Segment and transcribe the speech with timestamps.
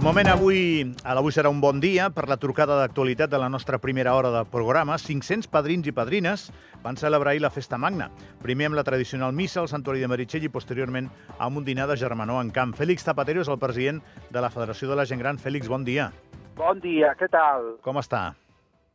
[0.00, 3.76] Moment avui, a l'avui serà un bon dia per la trucada d'actualitat de la nostra
[3.78, 4.96] primera hora de programa.
[4.96, 6.46] 500 padrins i padrines
[6.80, 8.06] van celebrar ahir la festa magna.
[8.40, 11.98] Primer amb la tradicional missa al Santuari de Meritxell i posteriorment amb un dinar de
[12.00, 12.72] germanor en camp.
[12.78, 14.00] Fèlix Zapatero és el president
[14.32, 15.36] de la Federació de la Gent Gran.
[15.36, 16.08] Fèlix, bon dia.
[16.56, 17.74] Bon dia, què tal?
[17.84, 18.30] Com està?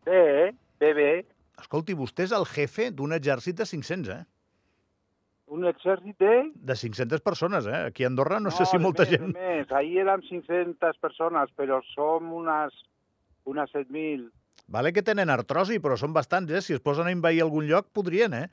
[0.10, 1.12] Bé, bé, bé.
[1.62, 4.24] Escolti, vostè és el jefe d'un exèrcit de 500, eh?
[5.48, 6.52] Un exèrcit de...
[6.56, 7.84] De 500 persones, eh?
[7.92, 9.36] Aquí a Andorra no, sé si molta més, gent...
[9.36, 12.74] Més, ahir érem 500 persones, però som unes,
[13.46, 14.26] unes 7.000.
[14.68, 16.64] Vale que tenen artrosi, però són bastants, eh?
[16.66, 18.48] Si es posen a invair algun lloc, podrien, eh?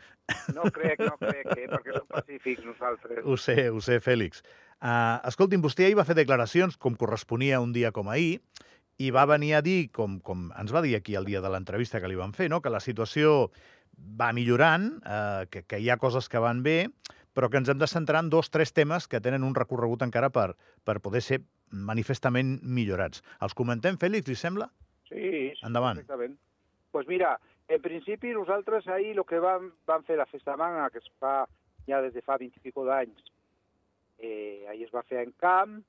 [0.52, 1.70] No crec, no crec, eh?
[1.70, 3.22] perquè som pacífics nosaltres.
[3.24, 4.44] Ho sé, ho sé, Fèlix.
[4.82, 8.42] Uh, escolti'm, vostè ahir va fer declaracions, com corresponia un dia com ahir,
[9.00, 12.00] i va venir a dir, com, com ens va dir aquí el dia de l'entrevista
[12.02, 12.60] que li van fer, no?
[12.60, 13.48] que la situació
[13.96, 16.90] va millorant, eh, que, que hi ha coses que van bé,
[17.32, 20.30] però que ens hem de centrar en dos, tres temes que tenen un recorregut encara
[20.30, 20.52] per,
[20.84, 21.40] per poder ser
[21.72, 23.22] manifestament millorats.
[23.40, 24.68] Els comentem, Fèlix, li sembla?
[25.08, 26.00] Sí, sí Endavant.
[26.02, 26.36] perfectament.
[26.36, 30.90] Doncs pues mira, en principi nosaltres ahir el que vam, vam fer la festa magna,
[30.90, 31.46] que es fa
[31.88, 33.32] ja des de fa 20 i pico d'anys,
[34.18, 35.80] eh, ahir es va fer en camp,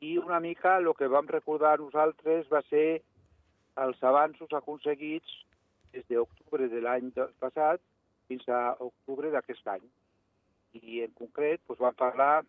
[0.00, 3.02] i una mica el que vam recordar nosaltres va ser
[3.80, 5.32] els avanços aconseguits
[5.94, 7.10] des d'octubre de l'any
[7.42, 7.82] passat
[8.28, 9.84] fins a octubre d'aquest any.
[10.78, 12.44] I en concret doncs, vam parlar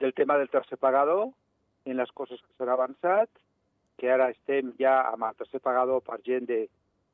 [0.00, 1.30] del tema del tercer pagador,
[1.84, 3.30] en les coses que s'han avançat,
[3.96, 6.64] que ara estem ja amb el tercer pagador per gent de,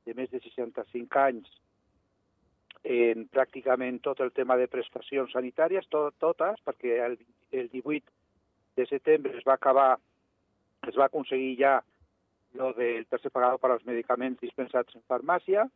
[0.06, 1.50] de més de 65 anys
[2.84, 7.18] en pràcticament tot el tema de prestacions sanitàries, tot, totes, perquè el,
[7.52, 8.06] el 18
[8.76, 9.98] de setembre es va acabar,
[10.88, 11.74] es va aconseguir ja
[12.54, 15.68] lo del tercer pagador per als medicaments dispensats en farmàcia,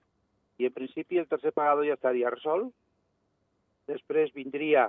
[0.58, 2.72] i en principi el tercer pagador ja estaria resolt.
[3.90, 4.88] Després vindria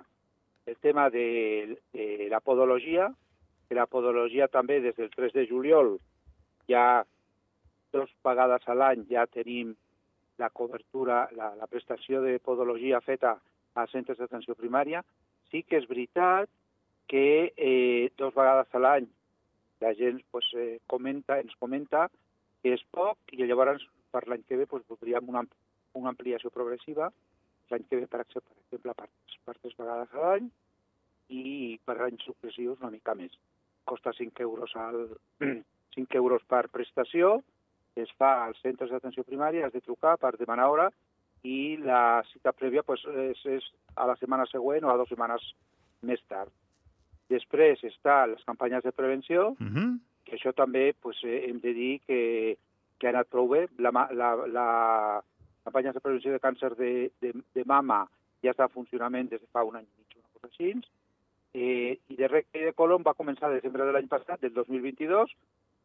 [0.66, 3.10] el tema de, de la podologia,
[3.68, 5.96] que la podologia també des del 3 de juliol
[6.70, 7.06] ja
[7.94, 9.74] dos pagades a l'any ja tenim
[10.38, 13.38] la cobertura, la, la prestació de podologia feta
[13.76, 15.02] a centres d'atenció primària.
[15.50, 16.50] Sí que és veritat
[17.08, 19.08] que eh, dos vegades a l'any
[19.82, 22.08] la gent pues, eh, comenta, ens comenta
[22.64, 25.44] que és poc i llavors per l'any que ve pues, voldríem una,
[26.00, 27.12] una ampliació progressiva.
[27.72, 29.10] L'any que ve, per exemple, per,
[29.46, 30.50] per tres vegades a l'any
[31.34, 33.34] i per anys successius una mica més.
[33.86, 35.10] Costa 5 euros, al,
[35.98, 37.40] 5 euros per prestació,
[37.96, 40.90] es fa als centres d'atenció primària, has de trucar per demanar hora
[41.46, 45.46] i la cita prèvia pues, és, és a la setmana següent o a dues setmanes
[46.06, 46.52] més tard.
[47.36, 50.00] Després està les campanyes de prevenció, Uh -huh.
[50.26, 52.58] que això també pues, eh, hem de dir que,
[53.00, 53.68] que ha anat prou bé.
[53.78, 55.24] La, la, la
[55.64, 58.08] campanya de prevenció de càncer de, de, de mama
[58.44, 60.74] ja està en funcionament des de fa un any i mig, una cosa així.
[61.54, 65.32] Eh, I de recte de colon va començar a desembre de l'any passat, del 2022,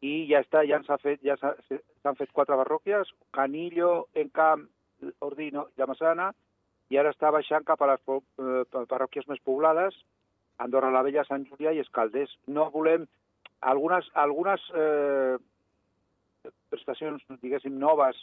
[0.03, 1.56] i ja està, ja s'ha fet, ja s'ha-
[2.03, 4.67] s'han fet quatre parròquies, Canillo, Encamp,
[5.21, 6.32] Ordino i la Massana,
[6.91, 9.94] i ara està baixant cap a les eh, parròquies més poblades,
[10.60, 12.32] Andorra la Vella, Sant Julià i Escalders.
[12.53, 13.06] No volem
[13.60, 15.37] algunes, algunes eh,
[16.71, 18.16] prestacions, diguéssim, noves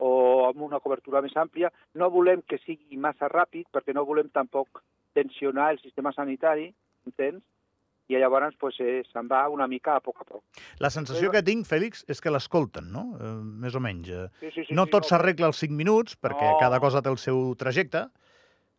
[0.00, 1.68] o amb una cobertura més àmplia,
[2.00, 4.80] no volem que sigui massa ràpid perquè no volem tampoc
[5.12, 6.70] tensionar el sistema sanitari,
[7.06, 7.42] entens?
[8.10, 10.42] I llavors pues, eh, se'n va una mica a poc a poc.
[10.82, 13.04] La sensació Però- que tinc, Fèlix, és que l'escolten, no?
[13.20, 14.08] Eh, més o menys.
[14.10, 16.58] Eh, Sí, sí, sí, no sí, tot s'arregla als 5 minuts, perquè No.
[16.58, 18.08] cada cosa té el seu trajecte,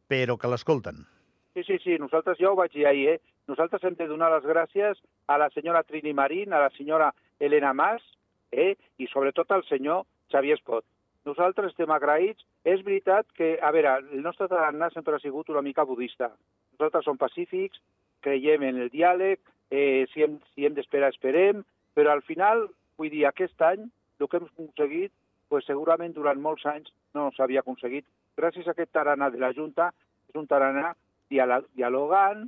[0.10, 1.06] però que l'escolten.
[1.54, 3.20] Sí, sí, sí, nosaltres ja ho vaig dir ahir, eh?
[3.52, 7.74] Nosaltres hem de donar les gràcies a la senyora Trini Marín, a la senyora Elena
[7.74, 8.06] Mas,
[8.52, 8.78] eh?
[8.98, 10.86] i sobretot al senyor Xavier Espot.
[11.28, 12.46] Nosaltres estem agraïts.
[12.64, 16.30] És veritat que, a veure, el nostre tarannà sempre ha sigut una mica budista.
[16.78, 17.82] Nosaltres som pacífics,
[18.22, 19.42] creiem en el diàleg,
[19.74, 21.64] eh, si hem, si hem d'esperar, esperem,
[21.98, 23.90] però al final, vull dir, aquest any,
[24.22, 25.12] el que hem aconseguit,
[25.50, 28.06] pues, segurament durant molts anys no s'havia aconseguit.
[28.38, 29.90] Gràcies a aquest tarannà de la Junta,
[30.30, 30.94] és un tarannà
[31.32, 32.48] dialogant,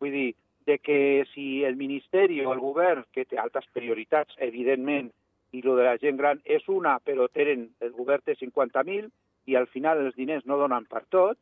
[0.00, 0.30] vull dir,
[0.66, 5.10] de que si el Ministeri o el govern, que té altres prioritats, evidentment,
[5.52, 9.10] i lo de la gent gran és una, però tenen, el govern té 50.000
[9.50, 11.38] i al final els diners no donen per tot,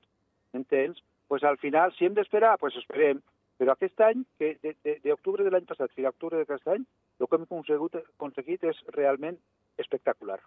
[0.52, 1.02] entens?
[1.30, 3.20] pues al final, si hem d'esperar, pues esperem.
[3.56, 6.82] Però aquest any, que de- de- d'octubre de l'any passat fins a octubre d'aquest any,
[7.20, 9.36] el que hem aconsegut, aconseguit és realment
[9.78, 10.40] espectacular.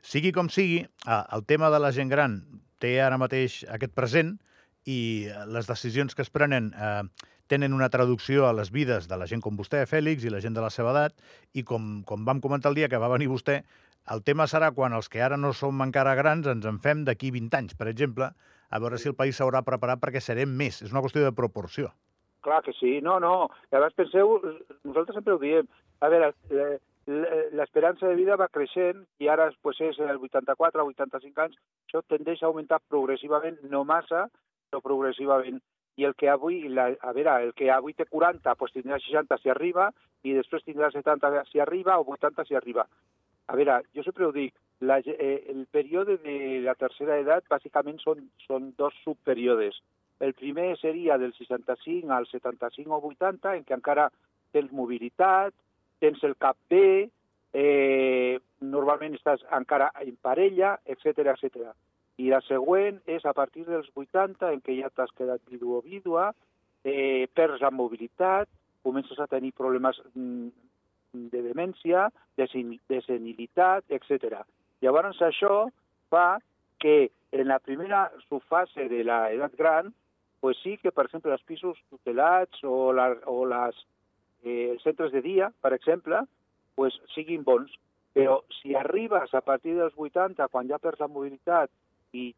[0.00, 2.40] Sigui com sigui, eh, el tema de la gent gran
[2.78, 4.38] té ara mateix aquest present
[4.84, 7.02] i eh, les decisions que es prenen eh,
[7.46, 10.56] tenen una traducció a les vides de la gent com vostè, Fèlix, i la gent
[10.56, 11.16] de la seva edat,
[11.52, 13.60] i com, com vam comentar el dia que va venir vostè,
[14.12, 17.30] el tema serà quan els que ara no som encara grans ens en fem d'aquí
[17.32, 18.30] 20 anys, per exemple,
[18.68, 20.82] a veure si el país s'haurà preparat perquè serem més.
[20.82, 21.92] És una qüestió de proporció.
[22.44, 23.48] Clar que sí, no, no.
[23.70, 24.34] I a vegades penseu,
[24.84, 25.68] nosaltres sempre ho diem,
[26.04, 26.76] a veure, eh,
[27.56, 31.56] l'esperança de vida va creixent i ara pues, és el 84 o 85 anys,
[31.88, 34.26] això tendeix a augmentar progressivament, no massa,
[34.82, 35.60] progressivament.
[35.96, 39.38] I el que avui, la, a veure, el que avui té 40, pues tindrà 60
[39.38, 39.90] si arriba,
[40.26, 42.88] i després tindrà 70 si arriba o 80 si arriba.
[43.46, 48.00] A veure, jo sempre ho dic, la, eh, el període de la tercera edat bàsicament
[48.02, 49.78] són, són dos subperíodes.
[50.20, 54.08] El primer seria del 65 al 75 o 80, en què encara
[54.54, 55.54] tens mobilitat,
[56.00, 57.10] tens el cap bé,
[57.54, 61.72] eh, normalment estàs encara en parella, etc etc.
[62.22, 65.80] I la següent és a partir dels 80, en què ja t'has quedat vidu o
[65.82, 66.30] vídua,
[66.84, 68.48] eh, perds la mobilitat,
[68.84, 70.48] comences a tenir problemes mm,
[71.32, 72.46] de demència, de,
[72.90, 74.44] de senilitat, etc.
[74.84, 75.64] Llavors això
[76.12, 76.38] fa
[76.78, 79.90] que en la primera subfase de l'edat gran,
[80.44, 83.78] pues sí que, per exemple, els pisos tutelats o, la, o les
[84.44, 86.20] eh, centres de dia, per exemple,
[86.76, 87.72] pues, siguin bons.
[88.14, 91.72] Però si arribes a partir dels 80, quan ja perds la mobilitat
[92.14, 92.28] i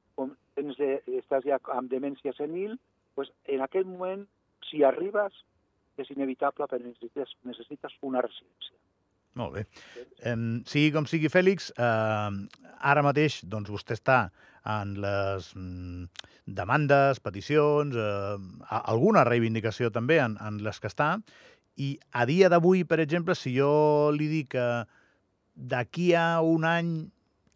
[0.56, 2.78] tens de, estàs ja amb demència senil,
[3.14, 4.24] pues, en aquell moment,
[4.68, 5.36] si arribes,
[6.00, 8.76] és inevitable, però necessites, necessites una residència.
[9.36, 9.64] Molt bé.
[10.24, 10.36] Eh,
[10.68, 12.60] sigui com sigui, Fèlix, eh,
[12.92, 14.20] ara mateix doncs, vostè està
[14.76, 16.28] en les mm,
[16.58, 21.16] demandes, peticions, eh, alguna reivindicació també en, en les que està,
[21.76, 24.68] i a dia d'avui, per exemple, si jo li dic que
[25.56, 26.92] d'aquí a un any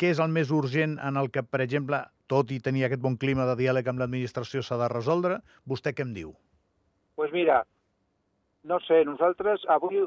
[0.00, 2.00] què és el més urgent en el que, per exemple,
[2.32, 6.06] tot i tenir aquest bon clima de diàleg amb l'administració s'ha de resoldre, vostè què
[6.06, 6.31] em diu?
[6.32, 7.58] Doncs pues mira,
[8.64, 10.00] no sé, nosaltres, avui,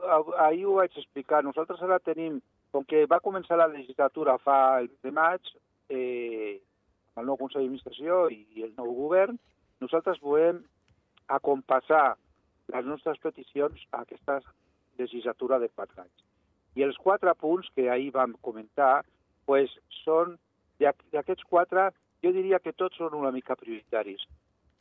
[0.48, 2.40] ahir ho vaig explicar, nosaltres ara tenim,
[2.74, 5.54] com que va començar la legislatura fa el de maig,
[5.94, 6.58] eh,
[7.18, 9.38] el nou Consell d'Administració i el nou govern,
[9.84, 10.64] nosaltres volem
[11.38, 12.16] acompassar
[12.74, 14.40] les nostres peticions a aquesta
[14.98, 16.26] legislatura de quatre anys.
[16.74, 19.04] I els quatre punts que ahir vam comentar,
[19.46, 19.74] pues,
[20.04, 20.38] són,
[20.80, 21.90] d'aquests quatre,
[22.24, 24.24] jo diria que tots són una mica prioritaris.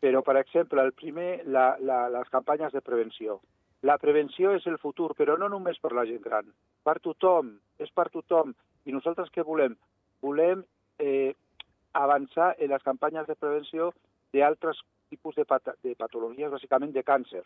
[0.03, 3.41] Però, per exemple, el primer, la, la, les campanyes de prevenció.
[3.83, 6.51] La prevenció és el futur, però no només per la gent gran,
[6.87, 8.55] per tothom, és per tothom.
[8.87, 9.75] I nosaltres què volem?
[10.23, 10.63] Volem
[11.03, 11.35] eh,
[11.99, 13.91] avançar en les campanyes de prevenció
[14.35, 14.79] d'altres
[15.11, 17.43] tipus de, pat de patologies, bàsicament de càncer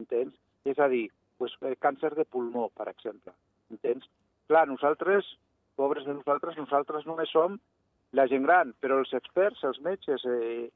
[0.00, 0.34] entens?
[0.64, 1.08] És a dir,
[1.38, 3.32] pues, eh, càncer de pulmó, per exemple,
[3.70, 4.08] entens?
[4.48, 5.28] Clar, nosaltres,
[5.80, 7.56] pobres de nosaltres, nosaltres només som
[8.12, 10.68] la gent gran, però els experts, els metges, eh,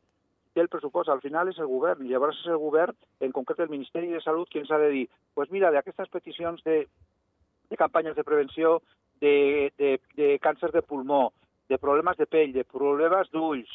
[0.54, 3.60] té el pressupost, al final és el govern, i llavors és el govern, en concret
[3.64, 6.84] el Ministeri de Salut, qui ens ha de dir, pues mira, d'aquestes peticions de,
[7.70, 8.78] de campanyes de prevenció
[9.20, 11.32] de, de, de càncer de pulmó,
[11.68, 13.70] de problemes de pell, de problemes d'ulls,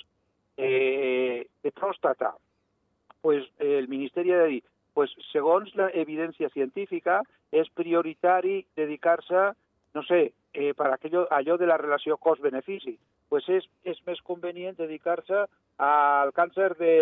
[0.56, 2.34] eh, de pròstata,
[3.22, 7.22] pues, eh, el Ministeri ha de dir, pues, segons l'evidència científica,
[7.52, 9.50] és prioritari dedicar-se,
[9.94, 12.98] no sé, eh, per aquello, allò de la relació cost-benefici.
[13.30, 15.46] Pues és, és més convenient dedicar-se
[15.86, 16.96] al càncer de,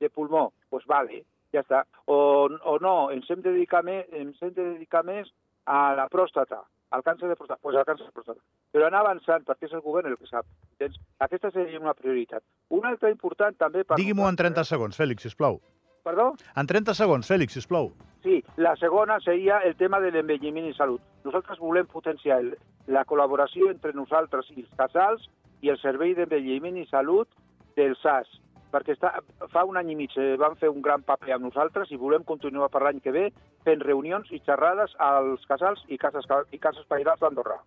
[0.00, 0.50] de pulmó.
[0.70, 1.22] Pues vale,
[1.54, 1.84] ja està.
[2.06, 5.30] O, o no, ens hem, de dedicar més, ens hem de dedicar més
[5.70, 8.40] a la pròstata, al càncer de pròstata, pues al càncer de pròstata.
[8.74, 10.46] Però anar avançant, perquè és el govern el que sap.
[10.74, 10.98] Entens?
[11.22, 12.42] Aquesta seria una prioritat.
[12.74, 13.84] Una altra important també...
[13.94, 15.60] Digui-m'ho en 30 segons, Fèlix, sisplau.
[16.06, 16.32] Perdó?
[16.56, 17.92] En 30 segons, Fèlix, sisplau.
[18.24, 21.02] Sí, la segona seria el tema de l'envelliment i salut.
[21.24, 22.40] Nosaltres volem potenciar
[22.88, 25.26] la col·laboració entre nosaltres i els casals
[25.60, 27.28] i el Servei d'Envelliment i Salut
[27.76, 28.30] del SAS,
[28.72, 29.12] perquè està,
[29.52, 32.24] fa un any i mig eh, van fer un gran paper amb nosaltres i volem
[32.24, 33.26] continuar per l'any que ve
[33.66, 37.60] fent reunions i xerrades als casals i cases, i cases pairals d'Andorra.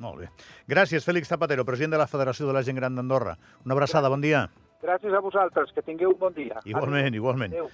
[0.00, 0.30] Molt bé.
[0.70, 3.36] Gràcies, Fèlix Zapatero, president de la Federació de la Gent Gran d'Andorra.
[3.66, 4.46] Una abraçada, bon dia.
[4.80, 6.56] Gràcies a vosaltres, que tingueu un bon dia.
[6.64, 7.20] Igualment, Adeu.
[7.20, 7.52] igualment.
[7.52, 7.68] Adeu.